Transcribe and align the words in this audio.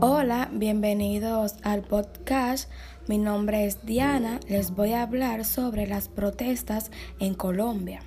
Hola, 0.00 0.50
bienvenidos 0.52 1.54
al 1.62 1.80
podcast. 1.80 2.70
Mi 3.08 3.16
nombre 3.16 3.64
es 3.64 3.86
Diana. 3.86 4.40
Les 4.46 4.72
voy 4.72 4.92
a 4.92 5.00
hablar 5.00 5.46
sobre 5.46 5.86
las 5.86 6.08
protestas 6.08 6.90
en 7.18 7.32
Colombia. 7.32 8.02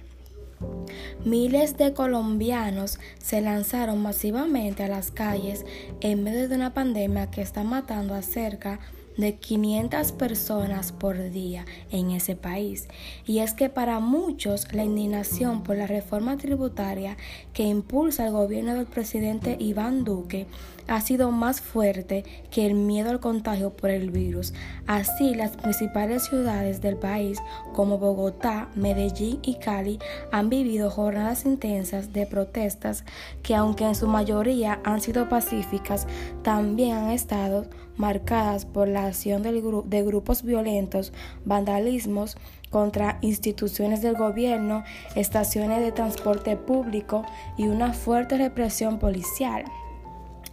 Miles 1.26 1.78
de 1.78 1.94
colombianos 1.94 3.00
se 3.18 3.42
lanzaron 3.42 4.04
masivamente 4.04 4.84
a 4.84 4.88
las 4.88 5.10
calles 5.10 5.66
en 6.02 6.24
medio 6.24 6.48
de 6.48 6.56
una 6.56 6.76
pandemia 6.76 7.32
que 7.32 7.42
está 7.42 7.64
matando 7.64 8.14
a 8.14 8.22
cerca 8.22 8.74
de 8.74 8.99
de 9.20 9.36
500 9.36 10.14
personas 10.14 10.94
por 10.94 11.30
día 11.32 11.66
en 11.92 12.12
ese 12.12 12.36
país. 12.36 12.88
Y 13.26 13.40
es 13.40 13.54
que 13.54 13.70
para 13.70 14.00
muchos 14.00 14.74
la 14.74 14.86
indignación 14.86 15.62
por 15.64 15.76
la 15.76 15.88
reforma 15.88 16.38
tributaria 16.38 17.18
que 17.54 17.64
impulsa 17.64 18.28
el 18.28 18.32
gobierno 18.32 18.76
del 18.76 18.86
presidente 18.86 19.58
Iván 19.60 20.06
Duque 20.06 20.48
ha 20.88 21.02
sido 21.02 21.32
más 21.32 21.62
fuerte 21.62 22.24
que 22.50 22.66
el 22.66 22.74
miedo 22.74 23.12
al 23.12 23.20
contagio 23.20 23.72
por 23.72 23.90
el 23.90 24.10
virus. 24.10 24.54
Así, 24.88 25.36
las 25.36 25.52
principales 25.56 26.24
ciudades 26.24 26.82
del 26.82 26.96
país 26.96 27.40
como 27.74 28.00
Bogotá, 28.00 28.70
Medellín 28.76 29.40
y 29.44 29.56
Cali 29.56 30.00
han 30.32 30.50
vivido 30.50 30.90
jornadas 30.90 31.46
intensas 31.46 32.12
de 32.14 32.26
protestas 32.26 33.04
que 33.44 33.56
aunque 33.56 33.86
en 33.86 33.96
su 33.96 34.08
mayoría 34.08 34.80
han 34.84 35.02
sido 35.02 35.30
pacíficas, 35.30 36.08
también 36.42 36.98
han 36.98 37.12
estado 37.12 37.68
marcadas 37.98 38.66
por 38.66 38.88
la 38.88 39.09
acción 39.10 39.44
de 39.44 40.04
grupos 40.04 40.44
violentos, 40.44 41.14
vandalismos 41.46 42.38
contra 42.70 43.18
instituciones 43.22 44.02
del 44.02 44.16
gobierno, 44.16 44.84
estaciones 45.16 45.82
de 45.82 45.92
transporte 45.92 46.56
público 46.56 47.26
y 47.58 47.68
una 47.68 47.94
fuerte 47.94 48.38
represión 48.38 49.00
policial. 49.00 49.66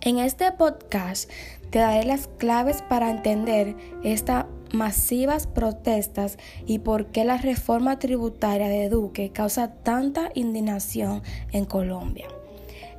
En 0.01 0.19
este 0.19 0.53
podcast 0.53 1.31
te 1.71 1.81
daré 1.81 2.05
las 2.05 2.29
claves 2.39 2.83
para 2.83 3.11
entender 3.11 3.77
estas 4.05 4.47
masivas 4.73 5.47
protestas 5.47 6.39
y 6.67 6.79
por 6.81 7.07
qué 7.07 7.25
la 7.25 7.39
reforma 7.39 7.99
tributaria 7.99 8.69
de 8.69 8.89
Duque 8.89 9.31
causa 9.31 9.73
tanta 9.73 10.31
indignación 10.35 11.23
en 11.53 11.65
Colombia. 11.65 12.29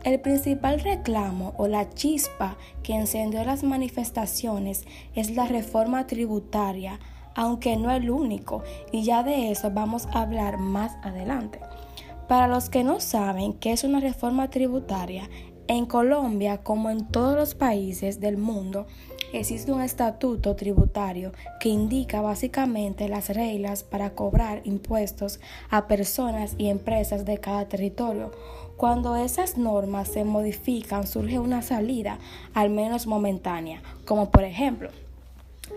El 0.07 0.21
principal 0.21 0.79
reclamo 0.79 1.53
o 1.57 1.67
la 1.67 1.89
chispa 1.89 2.55
que 2.81 2.95
encendió 2.95 3.43
las 3.43 3.63
manifestaciones 3.65 4.85
es 5.15 5.31
la 5.31 5.47
reforma 5.47 6.07
tributaria, 6.07 7.01
aunque 7.35 7.75
no 7.75 7.91
el 7.91 8.09
único, 8.09 8.63
y 8.93 9.03
ya 9.03 9.21
de 9.23 9.51
eso 9.51 9.69
vamos 9.71 10.07
a 10.13 10.21
hablar 10.21 10.59
más 10.59 10.95
adelante. 11.03 11.59
Para 12.29 12.47
los 12.47 12.69
que 12.69 12.85
no 12.85 13.01
saben 13.01 13.51
qué 13.51 13.73
es 13.73 13.83
una 13.83 13.99
reforma 13.99 14.49
tributaria, 14.49 15.29
en 15.67 15.85
Colombia, 15.85 16.63
como 16.63 16.89
en 16.89 17.05
todos 17.09 17.35
los 17.35 17.53
países 17.53 18.21
del 18.21 18.37
mundo, 18.37 18.87
existe 19.39 19.71
un 19.71 19.81
estatuto 19.81 20.55
tributario 20.55 21.31
que 21.59 21.69
indica 21.69 22.21
básicamente 22.21 23.07
las 23.07 23.29
reglas 23.29 23.83
para 23.83 24.11
cobrar 24.11 24.61
impuestos 24.65 25.39
a 25.69 25.87
personas 25.87 26.55
y 26.57 26.67
empresas 26.67 27.25
de 27.25 27.37
cada 27.37 27.67
territorio. 27.67 28.31
Cuando 28.77 29.15
esas 29.15 29.57
normas 29.57 30.07
se 30.07 30.23
modifican 30.23 31.07
surge 31.07 31.39
una 31.39 31.61
salida, 31.61 32.19
al 32.53 32.69
menos 32.69 33.07
momentánea, 33.07 33.81
como 34.05 34.29
por 34.29 34.43
ejemplo, 34.43 34.89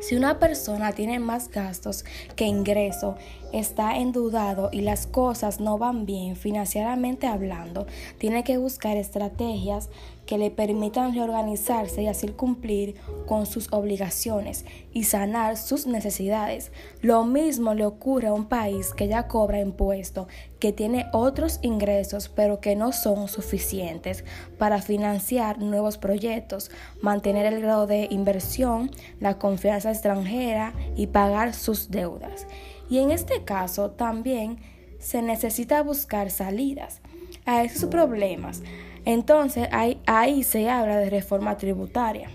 si 0.00 0.16
una 0.16 0.38
persona 0.38 0.92
tiene 0.92 1.18
más 1.18 1.50
gastos 1.50 2.04
que 2.34 2.46
ingreso, 2.46 3.16
está 3.52 3.98
endeudado 3.98 4.70
y 4.72 4.80
las 4.80 5.06
cosas 5.06 5.60
no 5.60 5.78
van 5.78 6.06
bien 6.06 6.36
financieramente 6.36 7.26
hablando, 7.26 7.86
tiene 8.18 8.44
que 8.44 8.58
buscar 8.58 8.96
estrategias 8.96 9.90
que 10.26 10.38
le 10.38 10.50
permitan 10.50 11.12
reorganizarse 11.12 12.02
y 12.02 12.06
así 12.06 12.28
cumplir 12.28 12.94
con 13.26 13.46
sus 13.46 13.72
obligaciones 13.72 14.64
y 14.92 15.04
sanar 15.04 15.56
sus 15.56 15.86
necesidades. 15.86 16.70
Lo 17.02 17.24
mismo 17.24 17.74
le 17.74 17.84
ocurre 17.84 18.28
a 18.28 18.32
un 18.32 18.46
país 18.46 18.94
que 18.94 19.08
ya 19.08 19.26
cobra 19.26 19.60
impuestos, 19.60 20.28
que 20.60 20.72
tiene 20.72 21.06
otros 21.12 21.58
ingresos 21.62 22.28
pero 22.28 22.60
que 22.60 22.76
no 22.76 22.92
son 22.92 23.26
suficientes 23.28 24.24
para 24.58 24.80
financiar 24.82 25.58
nuevos 25.58 25.98
proyectos, 25.98 26.70
mantener 27.00 27.46
el 27.46 27.60
grado 27.60 27.86
de 27.86 28.06
inversión, 28.10 28.90
la 29.18 29.38
confianza 29.38 29.90
extranjera 29.90 30.74
y 30.96 31.08
pagar 31.08 31.54
sus 31.54 31.90
deudas. 31.90 32.46
Y 32.88 32.98
en 32.98 33.10
este 33.10 33.42
caso 33.44 33.90
también 33.90 34.58
se 34.98 35.22
necesita 35.22 35.82
buscar 35.82 36.30
salidas 36.30 37.00
a 37.46 37.64
esos 37.64 37.88
problemas. 37.88 38.62
Entonces 39.04 39.68
ahí, 39.72 40.00
ahí 40.06 40.42
se 40.42 40.68
habla 40.68 40.98
de 40.98 41.08
reforma 41.08 41.56
tributaria. 41.56 42.28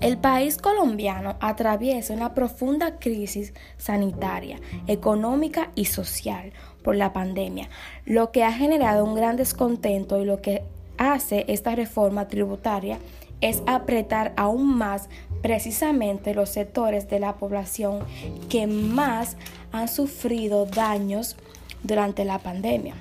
El 0.00 0.18
país 0.18 0.56
colombiano 0.56 1.36
atraviesa 1.38 2.12
una 2.12 2.34
profunda 2.34 2.98
crisis 2.98 3.54
sanitaria, 3.76 4.58
económica 4.88 5.70
y 5.76 5.84
social 5.84 6.52
por 6.82 6.96
la 6.96 7.12
pandemia, 7.12 7.68
lo 8.04 8.30
que 8.30 8.44
ha 8.44 8.52
generado 8.52 9.04
un 9.04 9.14
gran 9.14 9.36
descontento 9.36 10.20
y 10.20 10.24
lo 10.24 10.40
que 10.40 10.62
hace 10.98 11.44
esta 11.48 11.74
reforma 11.74 12.28
tributaria 12.28 12.98
es 13.40 13.62
apretar 13.66 14.32
aún 14.36 14.76
más 14.76 15.08
precisamente 15.42 16.34
los 16.34 16.48
sectores 16.48 17.08
de 17.08 17.18
la 17.18 17.34
población 17.34 18.04
que 18.48 18.66
más 18.66 19.36
han 19.72 19.88
sufrido 19.88 20.64
daños 20.66 21.36
durante 21.82 22.24
la 22.24 22.38
pandemia. 22.38 22.94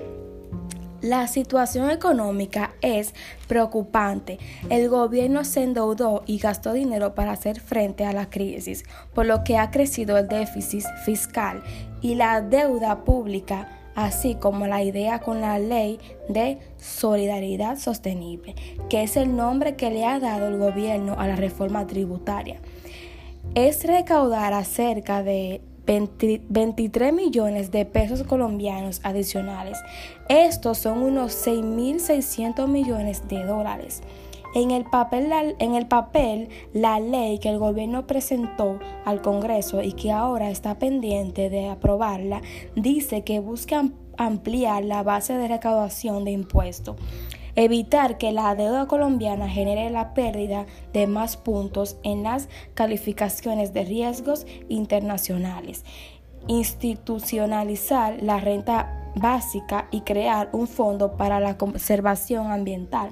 La 1.01 1.27
situación 1.27 1.89
económica 1.89 2.75
es 2.81 3.15
preocupante. 3.47 4.37
El 4.69 4.87
gobierno 4.87 5.43
se 5.43 5.63
endeudó 5.63 6.23
y 6.27 6.37
gastó 6.37 6.73
dinero 6.73 7.15
para 7.15 7.31
hacer 7.31 7.59
frente 7.59 8.05
a 8.05 8.13
la 8.13 8.29
crisis, 8.29 8.83
por 9.13 9.25
lo 9.25 9.43
que 9.43 9.57
ha 9.57 9.71
crecido 9.71 10.17
el 10.17 10.27
déficit 10.27 10.85
fiscal 11.03 11.63
y 12.01 12.15
la 12.15 12.41
deuda 12.41 13.03
pública 13.03 13.77
así 13.95 14.35
como 14.35 14.67
la 14.67 14.83
idea 14.83 15.19
con 15.19 15.41
la 15.41 15.59
ley 15.59 15.99
de 16.29 16.59
solidaridad 16.77 17.77
sostenible, 17.77 18.55
que 18.89 19.03
es 19.03 19.17
el 19.17 19.35
nombre 19.35 19.75
que 19.75 19.89
le 19.89 20.05
ha 20.05 20.19
dado 20.19 20.47
el 20.47 20.57
gobierno 20.57 21.15
a 21.19 21.27
la 21.27 21.35
reforma 21.35 21.87
tributaria. 21.87 22.57
Es 23.55 23.83
recaudar 23.83 24.53
acerca 24.53 25.23
de 25.23 25.61
23 25.85 27.13
millones 27.13 27.71
de 27.71 27.85
pesos 27.85 28.23
colombianos 28.23 29.01
adicionales. 29.03 29.79
Estos 30.29 30.77
son 30.77 30.99
unos 30.99 31.33
6.600 31.45 32.67
millones 32.67 33.27
de 33.27 33.43
dólares. 33.43 34.01
En 34.53 34.71
el, 34.71 34.83
papel, 34.83 35.29
la, 35.29 35.43
en 35.59 35.75
el 35.75 35.87
papel, 35.87 36.49
la 36.73 36.99
ley 36.99 37.39
que 37.39 37.49
el 37.49 37.57
gobierno 37.57 38.05
presentó 38.05 38.79
al 39.05 39.21
Congreso 39.21 39.81
y 39.81 39.93
que 39.93 40.11
ahora 40.11 40.49
está 40.49 40.77
pendiente 40.77 41.49
de 41.49 41.69
aprobarla, 41.69 42.41
dice 42.75 43.23
que 43.23 43.39
busca 43.39 43.85
ampliar 44.17 44.83
la 44.83 45.03
base 45.03 45.37
de 45.37 45.47
recaudación 45.47 46.25
de 46.25 46.31
impuestos 46.31 46.97
evitar 47.55 48.17
que 48.17 48.31
la 48.31 48.55
deuda 48.55 48.87
colombiana 48.87 49.49
genere 49.49 49.89
la 49.89 50.13
pérdida 50.13 50.65
de 50.93 51.07
más 51.07 51.37
puntos 51.37 51.97
en 52.03 52.23
las 52.23 52.49
calificaciones 52.73 53.73
de 53.73 53.85
riesgos 53.85 54.45
internacionales, 54.69 55.83
institucionalizar 56.47 58.21
la 58.21 58.39
renta 58.39 59.11
básica 59.15 59.87
y 59.91 60.01
crear 60.01 60.49
un 60.53 60.67
fondo 60.67 61.17
para 61.17 61.39
la 61.39 61.57
conservación 61.57 62.51
ambiental. 62.51 63.11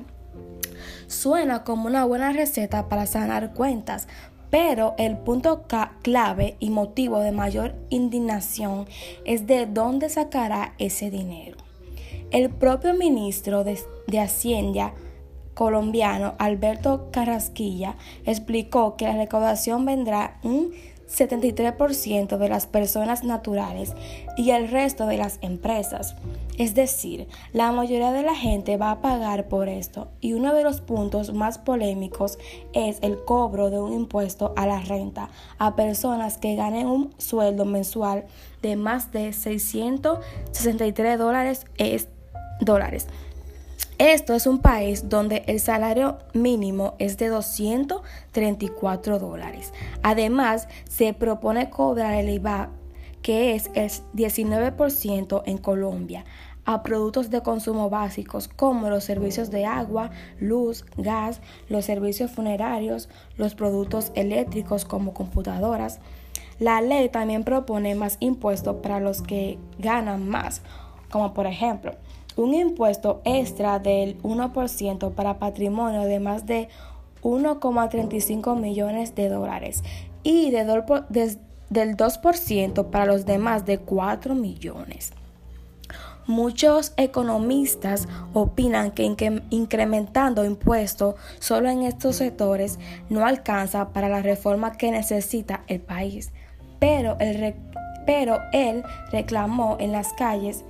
Suena 1.07 1.63
como 1.63 1.87
una 1.87 2.05
buena 2.05 2.31
receta 2.31 2.87
para 2.87 3.05
sanar 3.05 3.53
cuentas, 3.53 4.07
pero 4.49 4.95
el 4.97 5.17
punto 5.17 5.65
clave 6.01 6.55
y 6.59 6.69
motivo 6.69 7.19
de 7.19 7.31
mayor 7.31 7.75
indignación 7.89 8.87
es 9.25 9.45
de 9.45 9.65
dónde 9.65 10.09
sacará 10.09 10.73
ese 10.77 11.11
dinero. 11.11 11.68
El 12.31 12.51
propio 12.51 12.93
ministro 12.93 13.63
de, 13.63 13.79
Hacienda 14.19 14.93
colombiano 15.55 16.35
Alberto 16.37 17.09
Carrasquilla 17.11 17.95
explicó 18.23 18.97
que 18.97 19.05
la 19.05 19.17
recaudación 19.17 19.83
vendrá 19.83 20.39
un 20.43 20.71
73% 21.09 22.37
de 22.37 22.49
las 22.49 22.67
personas 22.67 23.23
naturales 23.23 23.95
y 24.37 24.51
el 24.51 24.69
resto 24.69 25.07
de 25.07 25.17
las 25.17 25.39
empresas. 25.41 26.15
Es 26.59 26.75
decir, 26.75 27.27
la 27.51 27.71
mayoría 27.71 28.11
de 28.11 28.21
la 28.21 28.35
gente 28.35 28.77
va 28.77 28.91
a 28.91 29.01
pagar 29.01 29.47
por 29.47 29.67
esto 29.67 30.09
y 30.21 30.33
uno 30.33 30.53
de 30.53 30.63
los 30.63 30.81
puntos 30.81 31.33
más 31.33 31.57
polémicos 31.57 32.37
es 32.73 32.99
el 33.01 33.17
cobro 33.25 33.71
de 33.71 33.79
un 33.79 33.91
impuesto 33.91 34.53
a 34.55 34.67
la 34.67 34.81
renta 34.81 35.29
a 35.57 35.75
personas 35.75 36.37
que 36.37 36.55
ganen 36.55 36.85
un 36.85 37.11
sueldo 37.17 37.65
mensual 37.65 38.25
de 38.61 38.75
más 38.75 39.11
de 39.11 39.33
663 39.33 41.17
dólares. 41.17 41.65
Dólares. 42.59 43.07
Esto 43.99 44.33
es 44.33 44.47
un 44.47 44.59
país 44.59 45.09
donde 45.09 45.43
el 45.47 45.59
salario 45.59 46.19
mínimo 46.33 46.93
es 46.99 47.17
de 47.17 47.27
234 47.27 49.19
dólares. 49.19 49.73
Además, 50.03 50.69
se 50.89 51.13
propone 51.13 51.69
cobrar 51.69 52.13
el 52.13 52.29
IVA, 52.29 52.69
que 53.21 53.55
es 53.55 53.69
el 53.73 53.89
19% 54.15 55.43
en 55.45 55.57
Colombia. 55.57 56.23
a 56.65 56.83
productos 56.83 57.29
de 57.31 57.41
consumo 57.41 57.89
básicos 57.89 58.47
como 58.47 58.89
los 58.89 59.03
servicios 59.03 59.49
de 59.49 59.65
agua, 59.65 60.11
luz, 60.39 60.85
gas, 60.97 61.41
los 61.67 61.83
servicios 61.83 62.29
funerarios, 62.29 63.09
los 63.37 63.55
productos 63.55 64.11
eléctricos 64.13 64.85
como 64.85 65.13
computadoras. 65.15 65.99
La 66.59 66.79
ley 66.81 67.09
también 67.09 67.43
propone 67.43 67.95
más 67.95 68.17
impuestos 68.19 68.75
para 68.83 68.99
los 68.99 69.23
que 69.23 69.57
ganan 69.79 70.29
más, 70.29 70.61
como 71.09 71.33
por 71.33 71.47
ejemplo 71.47 71.95
un 72.39 72.53
impuesto 72.53 73.21
extra 73.25 73.79
del 73.79 74.21
1% 74.23 75.11
para 75.11 75.39
patrimonio 75.39 76.03
de 76.03 76.19
más 76.19 76.45
de 76.45 76.69
1,35 77.21 78.57
millones 78.57 79.13
de 79.13 79.27
dólares 79.27 79.83
y 80.23 80.49
de 80.51 80.63
del 81.69 81.97
2% 81.97 82.85
para 82.89 83.05
los 83.05 83.25
demás 83.25 83.65
de 83.65 83.77
4 83.77 84.35
millones. 84.35 85.11
Muchos 86.27 86.93
economistas 86.95 88.07
opinan 88.33 88.91
que 88.91 89.41
incrementando 89.49 90.45
impuestos 90.45 91.15
solo 91.39 91.69
en 91.69 91.83
estos 91.83 92.17
sectores 92.17 92.79
no 93.09 93.25
alcanza 93.25 93.89
para 93.89 94.09
la 94.09 94.21
reforma 94.21 94.71
que 94.71 94.91
necesita 94.91 95.63
el 95.67 95.81
país, 95.81 96.31
pero 96.79 97.17
él, 97.19 97.55
pero 98.05 98.37
él 98.53 98.83
reclamó 99.11 99.75
en 99.79 99.91
las 99.91 100.13
calles 100.13 100.63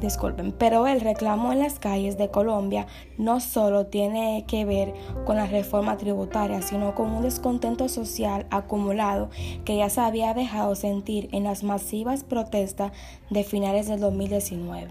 disculpen, 0.00 0.52
pero 0.52 0.86
el 0.86 1.00
reclamo 1.00 1.52
en 1.52 1.60
las 1.60 1.78
calles 1.78 2.18
de 2.18 2.30
Colombia 2.30 2.86
no 3.18 3.40
solo 3.40 3.86
tiene 3.86 4.44
que 4.46 4.64
ver 4.64 4.94
con 5.24 5.36
la 5.36 5.46
reforma 5.46 5.96
tributaria, 5.96 6.62
sino 6.62 6.94
con 6.94 7.10
un 7.10 7.22
descontento 7.22 7.88
social 7.88 8.46
acumulado 8.50 9.30
que 9.64 9.76
ya 9.76 9.88
se 9.88 10.00
había 10.00 10.34
dejado 10.34 10.74
sentir 10.74 11.28
en 11.32 11.44
las 11.44 11.62
masivas 11.62 12.24
protestas 12.24 12.92
de 13.30 13.44
finales 13.44 13.88
del 13.88 14.00
2019. 14.00 14.88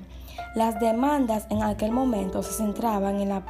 Las 0.56 0.80
demandas 0.80 1.48
en 1.50 1.64
aquel 1.64 1.92
momento 1.92 2.44
se 2.44 2.54
centraban 2.54 3.22
en 3.22 3.30
la 3.30 3.46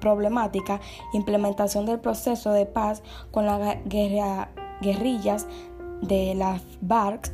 problemática 0.00 0.80
implementación 1.14 1.86
del 1.86 2.00
proceso 2.00 2.52
de 2.52 2.66
paz 2.66 3.02
con 3.30 3.46
las 3.46 3.78
guerrillas 3.86 5.46
de 6.02 6.34
las 6.34 6.62
BARC 6.80 7.32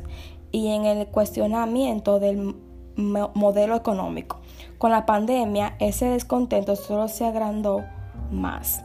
y 0.51 0.67
en 0.67 0.85
el 0.85 1.07
cuestionamiento 1.07 2.19
del 2.19 2.55
modelo 2.95 3.75
económico. 3.75 4.39
Con 4.77 4.91
la 4.91 5.05
pandemia, 5.05 5.75
ese 5.79 6.05
descontento 6.05 6.75
solo 6.75 7.07
se 7.07 7.25
agrandó 7.25 7.83
más. 8.31 8.83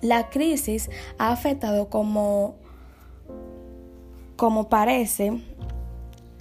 La 0.00 0.30
crisis 0.30 0.90
ha 1.18 1.32
afectado 1.32 1.88
como, 1.88 2.54
como 4.36 4.68
parece, 4.68 5.42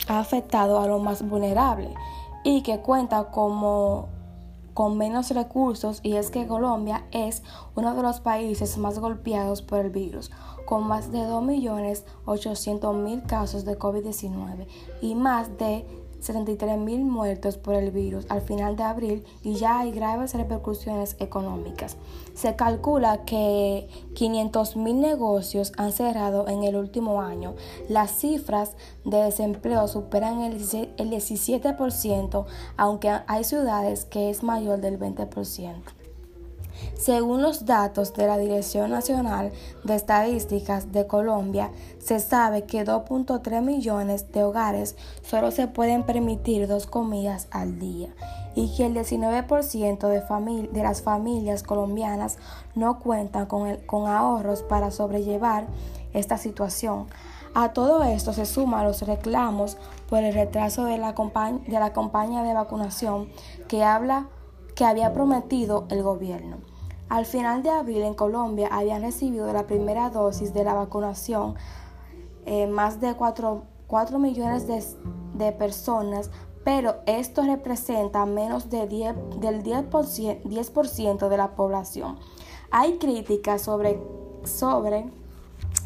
ha 0.07 0.19
afectado 0.19 0.79
a 0.79 0.87
lo 0.87 0.99
más 0.99 1.27
vulnerable 1.27 1.93
y 2.43 2.61
que 2.61 2.79
cuenta 2.79 3.25
como 3.25 4.09
con 4.77 4.95
menos 4.95 5.31
recursos 5.31 5.99
y 6.03 6.17
es 6.17 6.29
que 6.29 6.45
Colombia 6.45 7.07
es 7.11 7.41
uno 7.75 7.95
de 7.95 8.03
los 8.03 8.19
países 8.19 8.77
más 8.77 8.99
golpeados 8.99 9.63
por 9.63 9.79
el 9.79 9.89
virus, 9.89 10.29
con 10.67 10.87
más 10.87 11.11
de 11.11 11.17
2.800.000 11.17 13.25
casos 13.25 13.65
de 13.65 13.79
COVID-19 13.79 14.67
y 15.01 15.15
más 15.15 15.57
de 15.57 15.83
73 16.19 16.77
mil 16.77 17.03
muertos 17.03 17.57
por 17.57 17.75
el 17.75 17.91
virus 17.91 18.25
al 18.29 18.41
final 18.41 18.75
de 18.75 18.83
abril 18.83 19.25
y 19.43 19.55
ya 19.55 19.79
hay 19.79 19.91
graves 19.91 20.33
repercusiones 20.33 21.15
económicas. 21.19 21.97
Se 22.33 22.55
calcula 22.55 23.25
que 23.25 23.87
500 24.15 24.75
mil 24.77 24.99
negocios 24.99 25.71
han 25.77 25.91
cerrado 25.91 26.47
en 26.47 26.63
el 26.63 26.75
último 26.75 27.21
año. 27.21 27.55
Las 27.89 28.11
cifras 28.11 28.75
de 29.05 29.17
desempleo 29.17 29.87
superan 29.87 30.41
el 30.41 30.59
17%, 30.59 32.45
aunque 32.77 33.11
hay 33.27 33.43
ciudades 33.43 34.05
que 34.05 34.29
es 34.29 34.43
mayor 34.43 34.81
del 34.81 34.99
20%. 34.99 35.96
Según 36.95 37.41
los 37.41 37.65
datos 37.65 38.13
de 38.13 38.27
la 38.27 38.37
Dirección 38.37 38.91
Nacional 38.91 39.51
de 39.83 39.95
Estadísticas 39.95 40.91
de 40.91 41.07
Colombia, 41.07 41.71
se 41.99 42.19
sabe 42.19 42.63
que 42.63 42.85
2.3 42.85 43.61
millones 43.61 44.31
de 44.31 44.43
hogares 44.43 44.95
solo 45.23 45.51
se 45.51 45.67
pueden 45.67 46.03
permitir 46.03 46.67
dos 46.67 46.87
comidas 46.87 47.47
al 47.51 47.79
día 47.79 48.09
y 48.57 48.75
que 48.75 48.87
el 48.87 48.95
19% 48.95 50.07
de, 50.07 50.67
de, 50.71 50.83
las 50.83 51.03
familias 51.03 51.61
colombianas 51.61 52.39
no 52.73 52.99
cuentan 52.99 53.45
con, 53.45 54.07
ahorros 54.07 54.63
para 54.63 54.89
sobrellevar 54.89 55.67
esta 56.13 56.37
situación. 56.39 57.05
A 57.53 57.73
todo 57.73 58.03
esto 58.03 58.33
se 58.33 58.47
suman 58.47 58.83
los 58.83 59.03
reclamos 59.03 59.77
por 60.09 60.23
el 60.23 60.33
retraso 60.33 60.85
de 60.85 60.97
la, 60.97 61.13
de 61.13 61.79
la 61.79 61.93
campaña 61.93 62.43
de 62.43 62.53
vacunación 62.55 63.29
que 63.67 63.83
habla 63.83 64.27
que 64.77 64.85
había 64.85 65.11
prometido 65.11 65.85
el 65.89 66.03
gobierno. 66.03 66.57
Al 67.09 67.25
final 67.25 67.63
de 67.63 67.71
abril 67.71 68.03
en 68.03 68.13
Colombia 68.13 68.69
habían 68.71 69.01
recibido 69.01 69.51
la 69.51 69.65
primera 69.65 70.11
dosis 70.11 70.53
de 70.53 70.63
la 70.63 70.75
vacunación 70.75 71.55
eh, 72.45 72.67
más 72.67 73.01
de 73.01 73.15
4, 73.15 73.63
millones 74.19 74.67
de, 74.67 75.51
personas, 75.53 76.29
pero 76.63 76.97
esto 77.07 77.41
representa 77.41 78.25
menos 78.27 78.69
de 78.69 78.87
10, 78.87 79.15
del 79.39 79.63
10%, 79.63 80.43
10 80.43 81.29
de 81.29 81.37
la 81.37 81.55
población. 81.55 82.19
Hay 82.69 82.99
críticas 82.99 83.63
sobre, 83.63 83.99
sobre 84.43 85.09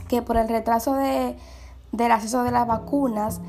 que 0.10 0.22
por 0.22 0.36
el 0.36 0.50
retraso 0.50 0.96
de, 0.96 1.38
del 1.94 2.12
acceso 2.12 2.44
de 2.44 2.52
las 2.52 2.68
vacunas, 2.68 3.40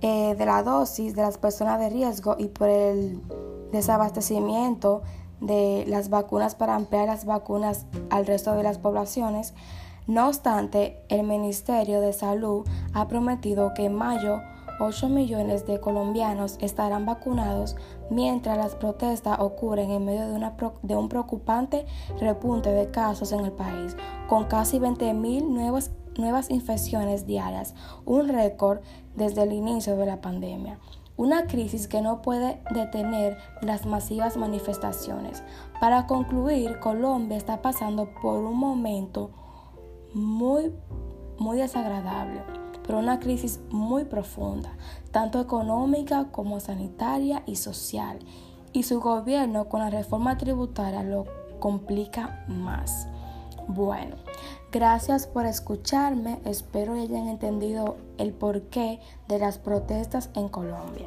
eh, 0.00 0.34
de 0.34 0.46
la 0.46 0.64
dosis 0.64 1.14
de 1.14 1.22
las 1.22 1.38
personas 1.38 1.78
de 1.78 1.90
riesgo 1.90 2.34
y 2.38 2.48
por 2.48 2.68
el 2.68 3.22
desabastecimiento 3.72 5.02
de 5.40 5.84
las 5.86 6.10
vacunas 6.10 6.54
para 6.54 6.74
ampliar 6.74 7.06
las 7.06 7.24
vacunas 7.24 7.86
al 8.10 8.26
resto 8.26 8.54
de 8.54 8.62
las 8.62 8.78
poblaciones. 8.78 9.54
No 10.06 10.28
obstante, 10.28 11.02
el 11.08 11.22
Ministerio 11.24 12.00
de 12.00 12.12
Salud 12.12 12.66
ha 12.92 13.08
prometido 13.08 13.72
que 13.74 13.86
en 13.86 13.94
mayo 13.94 14.40
8 14.80 15.08
millones 15.08 15.66
de 15.66 15.80
colombianos 15.80 16.56
estarán 16.60 17.06
vacunados 17.06 17.76
mientras 18.10 18.56
las 18.56 18.74
protestas 18.74 19.38
ocurren 19.38 19.90
en 19.90 20.04
medio 20.04 20.26
de, 20.26 20.34
una, 20.34 20.54
de 20.82 20.96
un 20.96 21.08
preocupante 21.08 21.86
repunte 22.20 22.70
de 22.70 22.90
casos 22.90 23.32
en 23.32 23.44
el 23.44 23.52
país, 23.52 23.96
con 24.28 24.44
casi 24.44 24.78
20.000 24.78 25.46
nuevas, 25.46 25.92
nuevas 26.18 26.50
infecciones 26.50 27.26
diarias, 27.26 27.74
un 28.04 28.28
récord 28.28 28.80
desde 29.14 29.42
el 29.42 29.52
inicio 29.52 29.96
de 29.96 30.06
la 30.06 30.20
pandemia. 30.20 30.78
Una 31.16 31.46
crisis 31.46 31.86
que 31.86 32.00
no 32.00 32.22
puede 32.22 32.60
detener 32.72 33.38
las 33.60 33.86
masivas 33.86 34.36
manifestaciones. 34.36 35.44
Para 35.80 36.08
concluir, 36.08 36.80
Colombia 36.80 37.36
está 37.36 37.62
pasando 37.62 38.10
por 38.20 38.42
un 38.44 38.58
momento 38.58 39.30
muy, 40.12 40.72
muy 41.38 41.58
desagradable, 41.58 42.42
pero 42.84 42.98
una 42.98 43.20
crisis 43.20 43.60
muy 43.70 44.04
profunda, 44.04 44.76
tanto 45.12 45.40
económica 45.40 46.32
como 46.32 46.58
sanitaria 46.58 47.44
y 47.46 47.56
social. 47.56 48.18
Y 48.72 48.82
su 48.82 49.00
gobierno 49.00 49.68
con 49.68 49.80
la 49.80 49.90
reforma 49.90 50.36
tributaria 50.36 51.04
lo 51.04 51.26
complica 51.60 52.44
más. 52.48 53.06
Bueno, 53.68 54.16
gracias 54.74 55.28
por 55.28 55.46
escucharme. 55.46 56.40
Espero 56.44 56.94
hayan 56.94 57.28
entendido 57.28 57.96
el 58.18 58.32
porqué 58.32 58.98
de 59.28 59.38
las 59.38 59.58
protestas 59.58 60.30
en 60.34 60.48
Colombia. 60.48 61.06